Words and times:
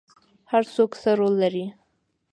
هر 0.51 0.63
څوک 0.73 0.91
څه 1.01 1.09
رول 1.19 1.33
لري؟ 1.43 1.65